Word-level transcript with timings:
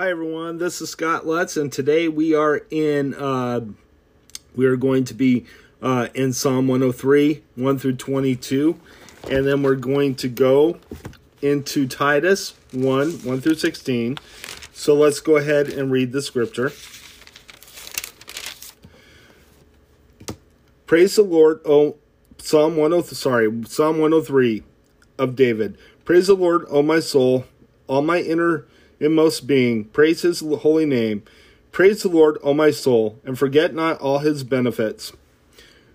Hi 0.00 0.08
everyone, 0.08 0.56
this 0.56 0.80
is 0.80 0.88
Scott 0.88 1.26
Lutz, 1.26 1.58
and 1.58 1.70
today 1.70 2.08
we 2.08 2.34
are 2.34 2.62
in. 2.70 3.12
Uh, 3.12 3.66
we 4.56 4.64
are 4.64 4.76
going 4.76 5.04
to 5.04 5.12
be 5.12 5.44
uh, 5.82 6.08
in 6.14 6.32
Psalm 6.32 6.68
103, 6.68 7.42
1 7.56 7.78
through 7.78 7.96
22, 7.96 8.80
and 9.30 9.46
then 9.46 9.62
we're 9.62 9.74
going 9.74 10.14
to 10.14 10.28
go 10.28 10.78
into 11.42 11.86
Titus 11.86 12.54
1, 12.72 13.10
1 13.10 13.40
through 13.42 13.56
16. 13.56 14.16
So 14.72 14.94
let's 14.94 15.20
go 15.20 15.36
ahead 15.36 15.68
and 15.68 15.92
read 15.92 16.12
the 16.12 16.22
scripture. 16.22 16.72
Praise 20.86 21.16
the 21.16 21.24
Lord, 21.24 21.60
oh 21.66 21.98
Psalm 22.38 22.78
103, 22.78 23.14
sorry, 23.14 23.64
Psalm 23.66 23.98
103 23.98 24.62
of 25.18 25.36
David. 25.36 25.76
Praise 26.06 26.28
the 26.28 26.34
Lord, 26.36 26.64
O 26.70 26.82
my 26.82 27.00
soul, 27.00 27.44
all 27.86 28.00
my 28.00 28.20
inner 28.20 28.64
inmost 29.00 29.46
being. 29.46 29.84
Praise 29.86 30.22
his 30.22 30.40
holy 30.40 30.86
name. 30.86 31.24
Praise 31.72 32.02
the 32.02 32.08
Lord, 32.08 32.38
O 32.42 32.52
my 32.54 32.70
soul, 32.70 33.18
and 33.24 33.38
forget 33.38 33.74
not 33.74 33.98
all 34.00 34.18
his 34.18 34.44
benefits. 34.44 35.12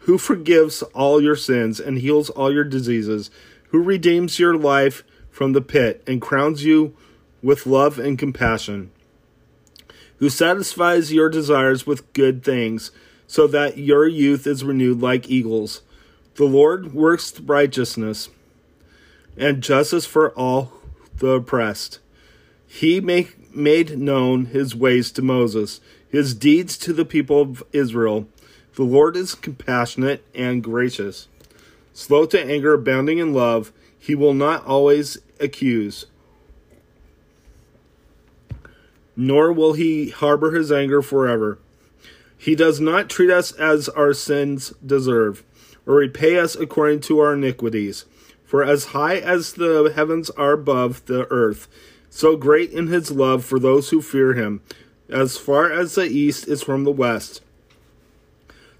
Who 0.00 0.18
forgives 0.18 0.82
all 0.94 1.22
your 1.22 1.36
sins 1.36 1.78
and 1.78 1.98
heals 1.98 2.30
all 2.30 2.52
your 2.52 2.64
diseases, 2.64 3.30
who 3.70 3.82
redeems 3.82 4.38
your 4.38 4.56
life 4.56 5.04
from 5.30 5.52
the 5.52 5.60
pit 5.60 6.02
and 6.06 6.20
crowns 6.20 6.64
you 6.64 6.96
with 7.42 7.66
love 7.66 7.98
and 7.98 8.18
compassion, 8.18 8.90
who 10.16 10.28
satisfies 10.28 11.12
your 11.12 11.28
desires 11.28 11.86
with 11.86 12.12
good 12.12 12.42
things, 12.42 12.90
so 13.26 13.46
that 13.46 13.78
your 13.78 14.08
youth 14.08 14.46
is 14.46 14.64
renewed 14.64 15.00
like 15.00 15.28
eagles. 15.28 15.82
The 16.36 16.44
Lord 16.44 16.94
works 16.94 17.38
righteousness 17.38 18.30
and 19.36 19.62
justice 19.62 20.06
for 20.06 20.30
all 20.30 20.72
the 21.18 21.28
oppressed. 21.28 21.98
He 22.68 23.00
make, 23.00 23.54
made 23.54 23.98
known 23.98 24.44
his 24.46 24.76
ways 24.76 25.10
to 25.12 25.22
Moses, 25.22 25.80
his 26.08 26.34
deeds 26.34 26.76
to 26.78 26.92
the 26.92 27.06
people 27.06 27.40
of 27.40 27.64
Israel. 27.72 28.28
The 28.76 28.84
Lord 28.84 29.16
is 29.16 29.34
compassionate 29.34 30.22
and 30.34 30.62
gracious, 30.62 31.26
slow 31.92 32.26
to 32.26 32.40
anger, 32.40 32.74
abounding 32.74 33.18
in 33.18 33.32
love. 33.32 33.72
He 33.98 34.14
will 34.14 34.34
not 34.34 34.64
always 34.64 35.18
accuse, 35.40 36.06
nor 39.16 39.52
will 39.52 39.72
he 39.72 40.10
harbor 40.10 40.52
his 40.52 40.70
anger 40.70 41.02
forever. 41.02 41.58
He 42.36 42.54
does 42.54 42.78
not 42.78 43.10
treat 43.10 43.30
us 43.30 43.50
as 43.52 43.88
our 43.88 44.12
sins 44.12 44.72
deserve, 44.84 45.42
or 45.84 45.96
repay 45.96 46.38
us 46.38 46.54
according 46.54 47.00
to 47.00 47.18
our 47.18 47.34
iniquities. 47.34 48.04
For 48.44 48.62
as 48.62 48.86
high 48.86 49.16
as 49.16 49.54
the 49.54 49.92
heavens 49.94 50.30
are 50.30 50.52
above 50.52 51.04
the 51.06 51.26
earth, 51.30 51.66
so 52.10 52.36
great 52.36 52.70
in 52.72 52.88
his 52.88 53.10
love 53.10 53.44
for 53.44 53.58
those 53.58 53.90
who 53.90 54.00
fear 54.00 54.34
him. 54.34 54.60
As 55.08 55.36
far 55.36 55.72
as 55.72 55.94
the 55.94 56.04
east 56.04 56.46
is 56.48 56.62
from 56.62 56.84
the 56.84 56.92
west, 56.92 57.42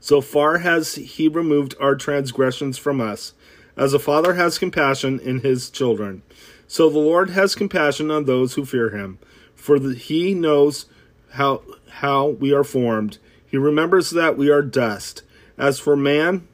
so 0.00 0.20
far 0.20 0.58
has 0.58 0.94
he 0.94 1.28
removed 1.28 1.74
our 1.80 1.94
transgressions 1.94 2.78
from 2.78 3.00
us. 3.00 3.32
As 3.76 3.94
a 3.94 3.98
father 3.98 4.34
has 4.34 4.58
compassion 4.58 5.20
in 5.20 5.40
his 5.40 5.70
children, 5.70 6.22
so 6.66 6.90
the 6.90 6.98
Lord 6.98 7.30
has 7.30 7.54
compassion 7.54 8.10
on 8.10 8.24
those 8.24 8.54
who 8.54 8.64
fear 8.64 8.90
him. 8.90 9.18
For 9.54 9.78
the, 9.78 9.94
he 9.94 10.34
knows 10.34 10.86
how 11.32 11.62
how 11.90 12.28
we 12.28 12.52
are 12.52 12.64
formed. 12.64 13.18
He 13.46 13.56
remembers 13.56 14.10
that 14.10 14.36
we 14.36 14.50
are 14.50 14.62
dust. 14.62 15.22
As 15.56 15.80
for 15.80 15.96
man, 15.96 16.46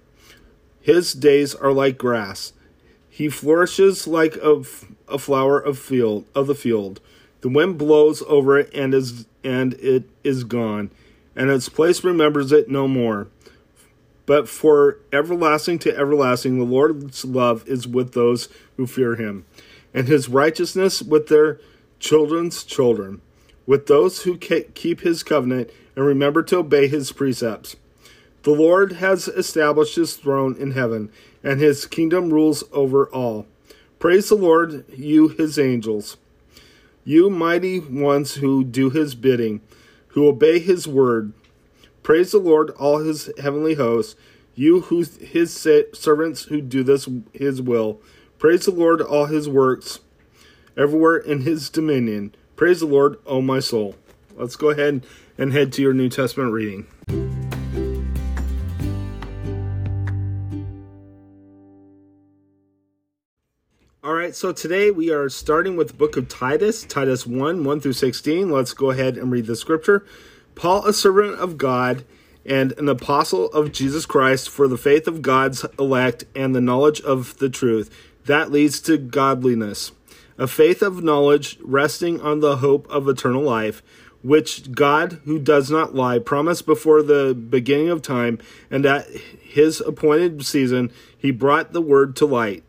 his 0.80 1.12
days 1.12 1.55
are 1.55 1.72
like 1.72 1.98
grass. 1.98 2.52
He 3.14 3.28
flourishes 3.28 4.08
like 4.08 4.34
a, 4.38 4.64
a 5.06 5.18
flower 5.20 5.60
of 5.60 5.78
field 5.78 6.24
of 6.34 6.48
the 6.48 6.54
field. 6.56 7.00
The 7.42 7.48
wind 7.48 7.78
blows 7.78 8.24
over 8.26 8.58
it 8.58 8.74
and 8.74 8.92
is 8.92 9.26
and 9.44 9.74
it 9.74 10.11
is 10.24 10.42
gone, 10.42 10.90
and 11.36 11.48
its 11.48 11.68
place 11.68 12.02
remembers 12.02 12.50
it 12.50 12.68
no 12.68 12.89
more. 12.89 13.28
But 14.27 14.48
for 14.48 14.98
everlasting 15.12 15.78
to 15.80 15.96
everlasting, 15.96 16.58
the 16.58 16.64
Lord's 16.64 17.24
love 17.24 17.62
is 17.68 17.86
with 17.86 18.14
those 18.14 18.48
who 18.77 18.84
fear 18.84 19.14
him, 19.14 19.44
and 19.94 20.08
his 20.08 20.28
righteousness 20.28 21.00
with 21.00 21.28
their 21.28 21.60
children's 22.00 22.64
children, 22.64 23.20
with 23.64 23.86
those 23.86 24.22
who 24.22 24.36
keep 24.36 25.02
his 25.02 25.22
covenant 25.22 25.70
and 25.94 26.05
remember 26.05 26.42
to 26.42 26.58
obey 26.58 26.89
his 26.89 27.12
precepts. 27.12 27.77
The 28.44 28.52
Lord 28.52 28.92
has 28.92 29.27
established 29.27 29.96
his 29.96 30.16
throne 30.16 30.55
in 30.58 30.72
heaven, 30.72 31.10
and 31.42 31.60
his 31.60 31.86
kingdom 31.86 32.30
rules 32.30 32.62
over 32.72 33.06
all. 33.08 33.46
Praise 33.98 34.28
the 34.28 34.34
Lord, 34.34 34.84
you 34.94 35.28
his 35.28 35.58
angels, 35.58 36.18
you 37.04 37.30
mighty 37.30 37.80
ones 37.80 38.34
who 38.34 38.62
do 38.62 38.90
his 38.90 39.14
bidding, 39.14 39.62
who 40.08 40.28
obey 40.28 40.58
his 40.58 40.86
word. 40.86 41.33
Praise 42.02 42.33
the 42.33 42.38
Lord, 42.38 42.68
all 42.72 42.98
his 42.98 43.30
heavenly 43.38 43.74
hosts, 43.74 44.14
you 44.54 44.83
who 44.83 45.04
his 45.04 45.50
servants 45.94 46.44
who 46.44 46.60
do 46.60 46.83
this 46.83 47.08
his 47.33 47.62
will. 47.62 47.98
Praise 48.38 48.66
the 48.66 48.72
Lord, 48.72 49.00
all 49.00 49.24
his 49.24 49.48
works, 49.48 50.00
everywhere 50.77 51.16
in 51.16 51.40
his 51.40 51.70
dominion. 51.70 52.34
Praise 52.56 52.80
the 52.80 52.86
Lord, 52.86 53.16
O 53.24 53.40
my 53.40 53.60
soul. 53.60 53.94
Let's 54.36 54.56
go 54.56 54.68
ahead 54.68 55.06
and 55.38 55.54
head 55.54 55.72
to 55.72 55.83
your 55.83 55.94
New 55.94 56.10
Testament 56.10 56.52
reading. 56.52 56.86
All 64.04 64.12
right, 64.12 64.36
so 64.36 64.52
today 64.52 64.90
we 64.90 65.10
are 65.10 65.30
starting 65.30 65.76
with 65.76 65.88
the 65.88 65.94
book 65.94 66.18
of 66.18 66.28
Titus, 66.28 66.84
Titus 66.84 67.26
1 67.26 67.64
1 67.64 67.80
through 67.80 67.94
16. 67.94 68.50
Let's 68.50 68.74
go 68.74 68.90
ahead 68.90 69.16
and 69.16 69.32
read 69.32 69.46
the 69.46 69.56
scripture. 69.56 70.04
Paul, 70.54 70.86
a 70.86 70.92
servant 70.92 71.38
of 71.38 71.56
God 71.56 72.04
and 72.44 72.72
an 72.72 72.90
apostle 72.90 73.46
of 73.52 73.72
Jesus 73.72 74.04
Christ, 74.04 74.50
for 74.50 74.68
the 74.68 74.76
faith 74.76 75.08
of 75.08 75.22
God's 75.22 75.64
elect 75.78 76.24
and 76.36 76.54
the 76.54 76.60
knowledge 76.60 77.00
of 77.00 77.38
the 77.38 77.48
truth 77.48 77.88
that 78.26 78.52
leads 78.52 78.78
to 78.82 78.98
godliness, 78.98 79.92
a 80.36 80.46
faith 80.46 80.82
of 80.82 81.02
knowledge 81.02 81.58
resting 81.62 82.20
on 82.20 82.40
the 82.40 82.58
hope 82.58 82.86
of 82.90 83.08
eternal 83.08 83.42
life, 83.42 83.82
which 84.22 84.70
God, 84.72 85.22
who 85.24 85.38
does 85.38 85.70
not 85.70 85.94
lie, 85.94 86.18
promised 86.18 86.66
before 86.66 87.02
the 87.02 87.34
beginning 87.34 87.88
of 87.88 88.02
time, 88.02 88.38
and 88.70 88.84
at 88.84 89.08
his 89.08 89.80
appointed 89.80 90.44
season 90.44 90.92
he 91.16 91.30
brought 91.30 91.72
the 91.72 91.80
word 91.80 92.14
to 92.16 92.26
light 92.26 92.64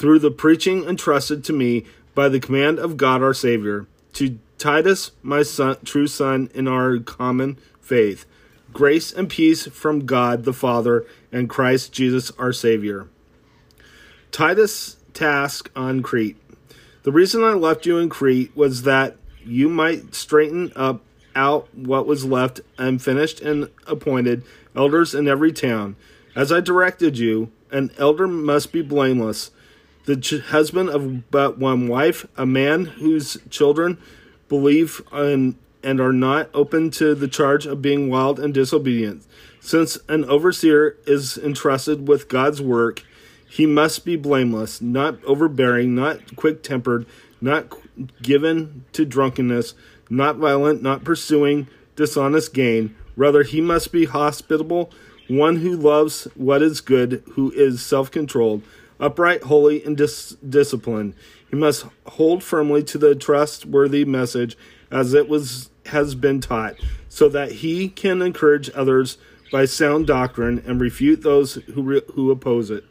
through 0.00 0.18
the 0.18 0.30
preaching 0.30 0.84
entrusted 0.84 1.44
to 1.44 1.52
me 1.52 1.84
by 2.14 2.26
the 2.26 2.40
command 2.40 2.78
of 2.78 2.96
God 2.96 3.22
our 3.22 3.34
Savior, 3.34 3.86
to 4.14 4.38
Titus, 4.56 5.10
my 5.22 5.42
son, 5.42 5.76
true 5.84 6.06
son 6.06 6.48
in 6.54 6.66
our 6.66 6.96
common 7.00 7.58
faith. 7.82 8.24
Grace 8.72 9.12
and 9.12 9.28
peace 9.28 9.66
from 9.66 10.06
God 10.06 10.44
the 10.44 10.54
Father 10.54 11.04
and 11.30 11.50
Christ 11.50 11.92
Jesus 11.92 12.30
our 12.38 12.50
Savior. 12.50 13.08
Titus' 14.32 14.96
task 15.12 15.70
on 15.76 16.02
Crete. 16.02 16.38
The 17.02 17.12
reason 17.12 17.44
I 17.44 17.52
left 17.52 17.84
you 17.84 17.98
in 17.98 18.08
Crete 18.08 18.56
was 18.56 18.84
that 18.84 19.18
you 19.44 19.68
might 19.68 20.14
straighten 20.14 20.72
up 20.74 21.02
out 21.36 21.68
what 21.74 22.06
was 22.06 22.24
left 22.24 22.62
and 22.78 23.02
finished 23.02 23.42
and 23.42 23.68
appointed 23.86 24.44
elders 24.74 25.14
in 25.14 25.28
every 25.28 25.52
town. 25.52 25.96
As 26.34 26.50
I 26.50 26.60
directed 26.60 27.18
you, 27.18 27.52
an 27.70 27.90
elder 27.98 28.26
must 28.26 28.72
be 28.72 28.80
blameless 28.80 29.50
the 30.04 30.16
ch- 30.16 30.40
husband 30.40 30.88
of 30.88 31.30
but 31.30 31.58
one 31.58 31.88
wife, 31.88 32.26
a 32.36 32.46
man 32.46 32.84
whose 32.84 33.38
children 33.50 33.98
believe 34.48 35.02
in, 35.12 35.56
and 35.82 36.00
are 36.00 36.12
not 36.12 36.50
open 36.52 36.90
to 36.90 37.14
the 37.14 37.28
charge 37.28 37.66
of 37.66 37.82
being 37.82 38.10
wild 38.10 38.38
and 38.38 38.52
disobedient. 38.52 39.24
Since 39.60 39.98
an 40.08 40.24
overseer 40.24 40.96
is 41.06 41.38
entrusted 41.38 42.08
with 42.08 42.28
God's 42.28 42.60
work, 42.60 43.04
he 43.48 43.66
must 43.66 44.04
be 44.04 44.16
blameless, 44.16 44.80
not 44.80 45.22
overbearing, 45.24 45.94
not 45.94 46.36
quick 46.36 46.62
tempered, 46.62 47.06
not 47.40 47.66
given 48.22 48.84
to 48.92 49.04
drunkenness, 49.04 49.74
not 50.08 50.36
violent, 50.36 50.82
not 50.82 51.04
pursuing 51.04 51.66
dishonest 51.96 52.54
gain. 52.54 52.94
Rather, 53.16 53.42
he 53.42 53.60
must 53.60 53.92
be 53.92 54.04
hospitable, 54.04 54.90
one 55.28 55.56
who 55.56 55.76
loves 55.76 56.24
what 56.34 56.62
is 56.62 56.80
good, 56.80 57.22
who 57.32 57.50
is 57.52 57.82
self 57.82 58.10
controlled 58.10 58.62
upright, 59.00 59.44
holy, 59.44 59.82
and 59.84 59.96
dis- 59.96 60.36
disciplined. 60.46 61.14
He 61.48 61.56
must 61.56 61.86
hold 62.06 62.44
firmly 62.44 62.84
to 62.84 62.98
the 62.98 63.14
trustworthy 63.14 64.04
message 64.04 64.56
as 64.90 65.14
it 65.14 65.28
was 65.28 65.70
has 65.86 66.14
been 66.14 66.40
taught, 66.40 66.76
so 67.08 67.28
that 67.28 67.52
he 67.52 67.88
can 67.88 68.22
encourage 68.22 68.70
others 68.74 69.18
by 69.50 69.64
sound 69.64 70.06
doctrine 70.06 70.62
and 70.64 70.80
refute 70.80 71.22
those 71.22 71.54
who 71.54 71.82
re- 71.82 72.02
who 72.14 72.30
oppose 72.30 72.70
it. 72.70 72.84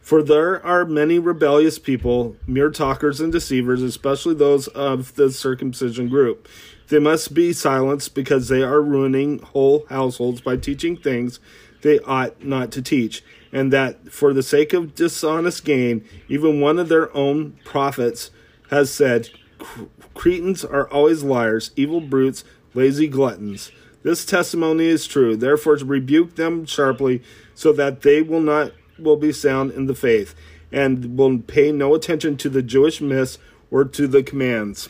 For 0.00 0.22
there 0.22 0.64
are 0.64 0.86
many 0.86 1.18
rebellious 1.18 1.78
people, 1.78 2.36
mere 2.46 2.70
talkers 2.70 3.20
and 3.20 3.30
deceivers, 3.30 3.82
especially 3.82 4.34
those 4.34 4.68
of 4.68 5.14
the 5.16 5.30
circumcision 5.30 6.08
group. 6.08 6.48
They 6.88 6.98
must 6.98 7.34
be 7.34 7.52
silenced 7.52 8.14
because 8.14 8.48
they 8.48 8.62
are 8.62 8.80
ruining 8.80 9.40
whole 9.40 9.84
households 9.90 10.40
by 10.40 10.56
teaching 10.56 10.96
things 10.96 11.40
they 11.82 11.98
ought 12.00 12.42
not 12.42 12.72
to 12.72 12.80
teach 12.80 13.22
and 13.52 13.72
that 13.72 14.12
for 14.12 14.32
the 14.32 14.42
sake 14.42 14.72
of 14.72 14.94
dishonest 14.94 15.64
gain, 15.64 16.04
even 16.28 16.60
one 16.60 16.78
of 16.78 16.88
their 16.88 17.14
own 17.16 17.52
prophets 17.64 18.30
has 18.70 18.92
said, 18.92 19.30
Cretans 20.14 20.64
are 20.64 20.88
always 20.88 21.22
liars, 21.22 21.70
evil 21.76 22.00
brutes, 22.00 22.44
lazy 22.74 23.08
gluttons. 23.08 23.70
This 24.02 24.24
testimony 24.24 24.86
is 24.86 25.06
true. 25.06 25.36
Therefore, 25.36 25.76
rebuke 25.76 26.36
them 26.36 26.66
sharply, 26.66 27.22
so 27.54 27.72
that 27.72 28.02
they 28.02 28.22
will 28.22 28.40
not 28.40 28.72
will 28.98 29.16
be 29.16 29.32
sound 29.32 29.72
in 29.72 29.86
the 29.86 29.94
faith, 29.94 30.34
and 30.72 31.16
will 31.16 31.38
pay 31.38 31.72
no 31.72 31.94
attention 31.94 32.36
to 32.36 32.48
the 32.48 32.62
Jewish 32.62 33.00
myths 33.00 33.38
or 33.70 33.84
to 33.84 34.06
the 34.06 34.22
commands 34.22 34.88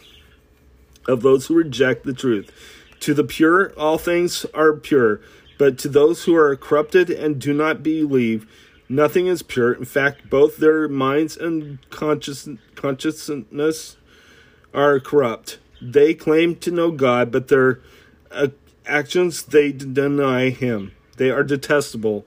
of 1.06 1.22
those 1.22 1.46
who 1.46 1.54
reject 1.54 2.04
the 2.04 2.12
truth. 2.12 2.52
To 3.00 3.14
the 3.14 3.24
pure, 3.24 3.72
all 3.78 3.98
things 3.98 4.44
are 4.54 4.72
pure, 4.72 5.20
but 5.58 5.76
to 5.78 5.88
those 5.88 6.24
who 6.24 6.34
are 6.36 6.56
corrupted 6.56 7.10
and 7.10 7.40
do 7.40 7.52
not 7.52 7.82
believe, 7.82 8.46
nothing 8.88 9.26
is 9.26 9.42
pure. 9.42 9.72
In 9.72 9.84
fact, 9.84 10.30
both 10.30 10.56
their 10.56 10.88
minds 10.88 11.36
and 11.36 11.78
conscious, 11.90 12.48
consciousness 12.76 13.96
are 14.72 15.00
corrupt. 15.00 15.58
They 15.82 16.14
claim 16.14 16.56
to 16.56 16.70
know 16.70 16.90
God, 16.90 17.30
but 17.30 17.48
their 17.48 17.80
uh, 18.30 18.48
actions 18.86 19.42
they 19.42 19.72
deny 19.72 20.50
Him. 20.50 20.92
They 21.16 21.30
are 21.30 21.42
detestable, 21.42 22.24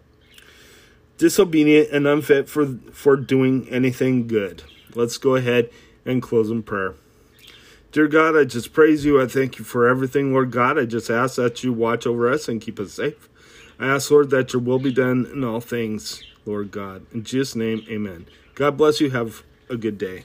disobedient, 1.18 1.89
and 1.92 2.06
unfit 2.06 2.50
for 2.50 2.78
for 2.92 3.16
doing 3.16 3.68
anything 3.69 4.28
good. 4.28 4.63
Let's 4.94 5.18
go 5.18 5.36
ahead 5.36 5.69
and 6.06 6.22
close 6.22 6.50
in 6.50 6.63
prayer. 6.63 6.95
Dear 7.92 8.08
God, 8.08 8.38
I 8.38 8.46
just 8.46 8.72
praise 8.72 9.04
you. 9.04 9.22
I 9.22 9.28
thank 9.28 9.60
you 9.60 9.66
for 9.66 9.86
everything, 9.86 10.32
Lord 10.32 10.50
God. 10.50 10.80
I 10.80 10.86
just 10.86 11.10
ask 11.10 11.36
that 11.36 11.62
you 11.62 11.74
watch 11.74 12.08
over 12.08 12.32
us 12.32 12.48
and 12.48 12.62
keep 12.62 12.80
us 12.80 12.94
safe. 12.94 13.28
I 13.78 13.88
ask, 13.88 14.10
Lord, 14.10 14.30
that 14.30 14.54
your 14.54 14.62
will 14.62 14.80
be 14.80 14.94
done 14.94 15.28
in 15.34 15.44
all 15.44 15.60
things, 15.60 16.24
Lord 16.46 16.72
God. 16.72 17.06
In 17.14 17.26
Jesus' 17.26 17.54
name, 17.54 17.84
amen. 17.90 18.28
God 18.56 18.78
bless 18.78 19.02
you. 19.02 19.10
Have 19.10 19.44
a 19.68 19.76
good 19.76 19.98
day. 19.98 20.24